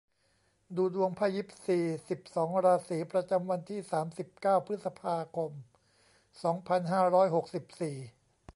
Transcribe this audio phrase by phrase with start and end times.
[0.75, 5.51] ดูดวงไพ่ยิปซี สิบสอง ราศี ประจำวันที่ สามสิบเก้า พฤษภาคม
[6.43, 7.95] สองพันห้าร้อยหกสิบสี่